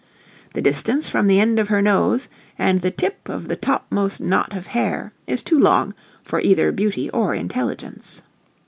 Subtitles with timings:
[0.55, 4.55] The distance from the end of her nose and the tip of the topmost knot
[4.57, 5.93] of hair is too long
[6.23, 8.23] for either beauty or intelligence.